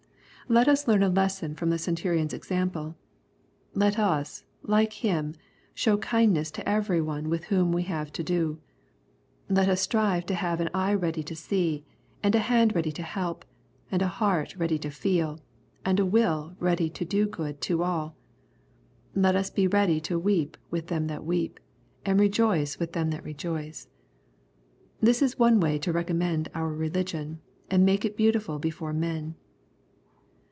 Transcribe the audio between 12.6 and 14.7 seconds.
ready to help, and a heart